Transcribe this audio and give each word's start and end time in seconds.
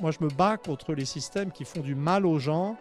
Moi, 0.00 0.10
je 0.10 0.24
me 0.24 0.28
bats 0.28 0.56
contre 0.56 0.94
les 0.94 1.04
systèmes 1.04 1.50
qui 1.50 1.64
font 1.64 1.80
du 1.80 1.94
mal 1.94 2.26
aux 2.26 2.38
gens, 2.38 2.76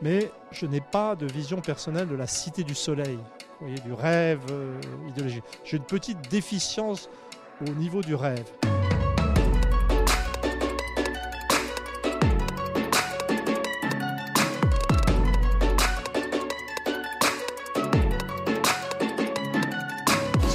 mais 0.00 0.30
je 0.50 0.66
n'ai 0.66 0.80
pas 0.80 1.14
de 1.14 1.26
vision 1.26 1.60
personnelle 1.60 2.08
de 2.08 2.14
la 2.14 2.26
cité 2.26 2.64
du 2.64 2.74
soleil, 2.74 3.18
vous 3.60 3.66
voyez, 3.66 3.80
du 3.80 3.92
rêve 3.92 4.40
euh, 4.50 4.80
idéologique. 5.08 5.44
J'ai 5.64 5.76
une 5.76 5.84
petite 5.84 6.30
déficience 6.30 7.08
au 7.66 7.70
niveau 7.72 8.00
du 8.00 8.14
rêve. 8.14 8.44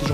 Je 0.07 0.13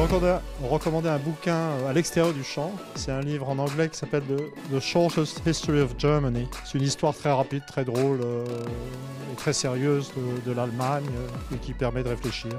recommandais, 0.67 1.09
un 1.09 1.19
bouquin 1.19 1.55
euh, 1.55 1.89
à 1.89 1.93
l'extérieur 1.93 2.33
du 2.33 2.43
champ, 2.43 2.71
c'est 2.95 3.11
un 3.11 3.21
livre 3.21 3.47
en 3.47 3.59
anglais 3.59 3.89
qui 3.89 3.97
s'appelle 3.97 4.23
The, 4.71 4.79
Shortest 4.79 5.41
History 5.45 5.81
of 5.81 5.93
Germany. 5.99 6.47
C'est 6.65 6.79
une 6.79 6.83
histoire 6.83 7.13
très 7.13 7.31
rapide, 7.31 7.63
très 7.67 7.85
drôle 7.85 8.21
euh, 8.23 8.45
et 9.31 9.35
très 9.35 9.53
sérieuse 9.53 10.11
de, 10.17 10.49
de 10.49 10.55
l'Allemagne 10.55 11.05
euh, 11.15 11.55
et 11.55 11.59
qui 11.59 11.73
permet 11.73 12.03
de 12.03 12.09
réfléchir. 12.09 12.51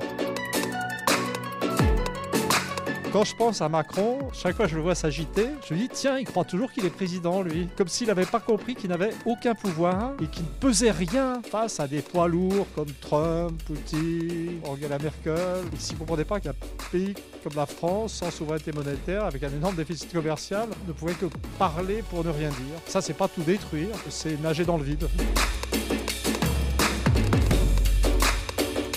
Quand 3.14 3.22
je 3.22 3.36
pense 3.36 3.62
à 3.62 3.68
Macron, 3.68 4.18
chaque 4.32 4.56
fois 4.56 4.64
que 4.64 4.72
je 4.72 4.76
le 4.76 4.82
vois 4.82 4.96
s'agiter, 4.96 5.46
je 5.68 5.72
me 5.72 5.78
dis 5.78 5.88
tiens, 5.88 6.18
il 6.18 6.24
croit 6.24 6.44
toujours 6.44 6.72
qu'il 6.72 6.84
est 6.84 6.90
président, 6.90 7.42
lui. 7.42 7.68
Comme 7.76 7.86
s'il 7.86 8.08
n'avait 8.08 8.26
pas 8.26 8.40
compris 8.40 8.74
qu'il 8.74 8.90
n'avait 8.90 9.12
aucun 9.24 9.54
pouvoir 9.54 10.14
et 10.20 10.26
qu'il 10.26 10.42
ne 10.42 10.48
pesait 10.58 10.90
rien 10.90 11.40
face 11.48 11.78
à 11.78 11.86
des 11.86 12.02
poids 12.02 12.26
lourds 12.26 12.66
comme 12.74 12.90
Trump, 13.00 13.62
Poutine, 13.66 14.58
Angela 14.64 14.98
Merkel. 14.98 15.62
S'il 15.78 15.94
ne 15.94 16.00
comprenait 16.00 16.24
pas 16.24 16.40
qu'un 16.40 16.54
pays 16.90 17.14
comme 17.44 17.52
la 17.54 17.66
France, 17.66 18.14
sans 18.14 18.32
souveraineté 18.32 18.72
monétaire, 18.72 19.26
avec 19.26 19.44
un 19.44 19.50
énorme 19.50 19.76
déficit 19.76 20.12
commercial, 20.12 20.68
ne 20.88 20.92
pouvait 20.92 21.14
que 21.14 21.26
parler 21.56 22.02
pour 22.10 22.24
ne 22.24 22.30
rien 22.30 22.48
dire. 22.48 22.80
Ça, 22.88 23.00
c'est 23.00 23.14
pas 23.14 23.28
tout 23.28 23.42
détruire, 23.42 23.94
c'est 24.10 24.42
nager 24.42 24.64
dans 24.64 24.76
le 24.76 24.82
vide. 24.82 25.06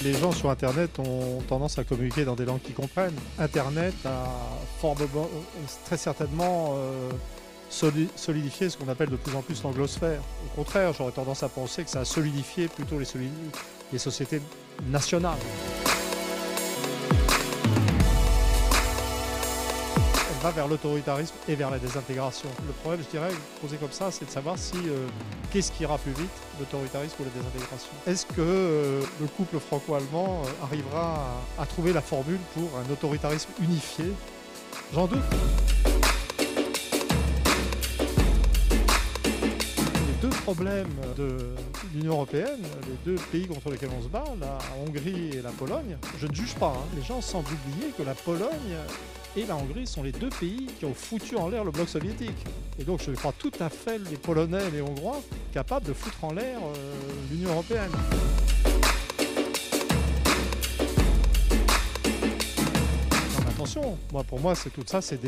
Les 0.07 0.13
gens 0.13 0.31
sur 0.31 0.49
Internet 0.49 0.99
ont 0.99 1.41
tendance 1.49 1.77
à 1.77 1.83
communiquer 1.83 2.23
dans 2.23 2.35
des 2.35 2.45
langues 2.45 2.61
qu'ils 2.61 2.73
comprennent. 2.75 3.13
Internet 3.37 3.93
a 4.05 4.25
très 5.85 5.97
certainement 5.97 6.75
euh, 6.77 7.09
soli- 7.69 8.07
solidifié 8.15 8.69
ce 8.69 8.77
qu'on 8.77 8.87
appelle 8.87 9.09
de 9.09 9.17
plus 9.17 9.35
en 9.35 9.41
plus 9.41 9.61
l'anglosphère. 9.63 10.21
Au 10.45 10.55
contraire, 10.55 10.93
j'aurais 10.93 11.11
tendance 11.11 11.43
à 11.43 11.49
penser 11.49 11.83
que 11.83 11.89
ça 11.89 11.99
a 11.99 12.05
solidifié 12.05 12.69
plutôt 12.69 12.97
les 12.97 13.99
sociétés 13.99 14.41
nationales. 14.89 15.35
Va 20.37 20.51
vers 20.51 20.67
l'autoritarisme 20.67 21.35
et 21.47 21.55
vers 21.55 21.71
la 21.71 21.79
désintégration. 21.79 22.49
Le 22.65 22.73
problème, 22.73 23.03
je 23.03 23.09
dirais, 23.09 23.31
posé 23.61 23.77
comme 23.77 23.91
ça, 23.91 24.11
c'est 24.11 24.25
de 24.25 24.29
savoir 24.29 24.57
si 24.57 24.75
euh, 24.75 25.07
qu'est-ce 25.51 25.71
qui 25.71 25.83
ira 25.83 25.97
plus 25.97 26.11
vite, 26.11 26.29
l'autoritarisme 26.59 27.15
ou 27.19 27.23
la 27.23 27.29
désintégration. 27.31 27.89
Est-ce 28.05 28.25
que 28.25 28.33
euh, 28.39 29.01
le 29.19 29.27
couple 29.27 29.59
franco-allemand 29.59 30.43
euh, 30.45 30.65
arrivera 30.65 31.19
à, 31.57 31.65
trouver 31.65 31.93
la 31.93 32.01
formule 32.01 32.39
pour 32.53 32.69
un 32.77 32.91
autoritarisme 32.91 33.49
unifié? 33.61 34.05
J'en 34.93 35.07
doute. 35.07 35.19
Les 39.25 40.21
deux 40.21 40.29
problèmes 40.29 40.95
de 41.17 41.55
l'Union 41.93 42.13
européenne, 42.13 42.61
les 42.87 43.11
deux 43.11 43.19
pays 43.31 43.47
contre 43.47 43.69
lesquels 43.71 43.91
on 43.97 44.03
se 44.03 44.07
bat, 44.07 44.23
la 44.39 44.57
Hongrie 44.81 45.37
et 45.37 45.41
la 45.41 45.51
Pologne, 45.51 45.97
je 46.19 46.27
ne 46.27 46.33
juge 46.33 46.55
pas. 46.55 46.73
hein. 46.75 46.85
Les 46.95 47.03
gens 47.03 47.21
semblent 47.21 47.51
oublier 47.51 47.91
que 47.97 48.03
la 48.03 48.13
Pologne 48.13 48.77
et 49.35 49.45
la 49.45 49.55
Hongrie 49.55 49.85
sont 49.85 50.03
les 50.03 50.11
deux 50.11 50.29
pays 50.29 50.67
qui 50.79 50.85
ont 50.85 50.93
foutu 50.93 51.35
en 51.35 51.49
l'air 51.49 51.63
le 51.63 51.71
bloc 51.71 51.89
soviétique. 51.89 52.37
Et 52.79 52.83
donc 52.83 53.01
je 53.05 53.11
crois 53.11 53.33
tout 53.37 53.51
à 53.59 53.69
fait 53.69 53.99
les 54.09 54.17
Polonais 54.17 54.67
et 54.67 54.71
les 54.71 54.81
Hongrois 54.81 55.21
capables 55.53 55.85
de 55.85 55.93
foutre 55.93 56.23
en 56.23 56.33
l'air 56.33 56.59
euh, 56.63 56.73
l'Union 57.31 57.51
européenne. 57.51 57.91
Attention, 63.49 63.97
moi, 64.13 64.23
pour 64.23 64.39
moi, 64.39 64.53
c'est 64.55 64.69
tout 64.69 64.83
ça, 64.85 65.01
c'est 65.01 65.19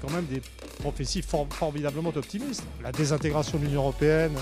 quand 0.00 0.10
même 0.10 0.24
des 0.26 0.40
prophéties 0.80 1.22
for- 1.22 1.46
formidablement 1.50 2.10
optimistes. 2.14 2.64
La 2.82 2.92
désintégration 2.92 3.58
de 3.58 3.64
l'Union 3.64 3.82
européenne, 3.82 4.32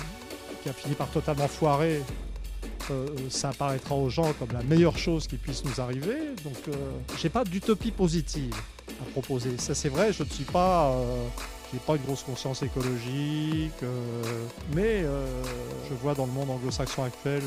qui 0.63 0.69
a 0.69 0.73
fini 0.73 0.95
par 0.95 1.09
totalement 1.09 1.49
foirer, 1.49 2.03
euh, 2.91 3.07
ça 3.31 3.51
apparaîtra 3.51 3.95
aux 3.95 4.09
gens 4.11 4.33
comme 4.39 4.53
la 4.53 4.63
meilleure 4.63 4.99
chose 4.99 5.27
qui 5.27 5.37
puisse 5.37 5.65
nous 5.65 5.81
arriver. 5.81 6.17
Donc, 6.45 6.57
euh, 6.69 6.73
j'ai 7.19 7.29
pas 7.29 7.45
d'utopie 7.45 7.91
positive 7.91 8.55
à 9.01 9.05
proposer. 9.13 9.57
Ça, 9.59 9.75
c'est 9.75 9.89
vrai, 9.89 10.13
je 10.13 10.23
ne 10.23 10.29
suis 10.29 10.45
pas. 10.45 10.91
euh, 10.91 11.27
j'ai 11.73 11.81
pas 11.81 11.97
une 11.97 12.03
grosse 12.03 12.23
conscience 12.23 12.63
écologique, 12.63 13.83
euh, 13.83 14.23
mais 14.73 15.03
euh, 15.03 15.27
je 15.91 15.95
vois 15.95 16.15
dans 16.15 16.25
le 16.27 16.31
monde 16.31 16.49
anglo-saxon 16.49 17.03
actuel, 17.03 17.43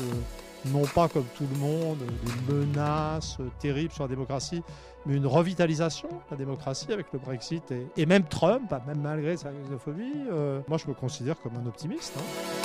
non 0.66 0.82
pas 0.82 1.08
comme 1.08 1.24
tout 1.38 1.46
le 1.50 1.58
monde, 1.58 1.96
des 1.98 2.52
menaces 2.52 3.38
terribles 3.60 3.94
sur 3.94 4.04
la 4.04 4.08
démocratie, 4.10 4.62
mais 5.06 5.16
une 5.16 5.26
revitalisation 5.26 6.08
de 6.08 6.30
la 6.30 6.36
démocratie 6.36 6.92
avec 6.92 7.06
le 7.14 7.18
Brexit 7.18 7.72
et, 7.96 8.04
même 8.04 8.24
Trump, 8.24 8.70
même 8.86 9.00
malgré 9.00 9.38
sa 9.38 9.52
xénophobie. 9.52 10.12
moi, 10.68 10.76
je 10.76 10.86
me 10.86 10.92
considère 10.92 11.40
comme 11.40 11.56
un 11.56 11.66
optimiste. 11.66 12.12
hein. 12.18 12.59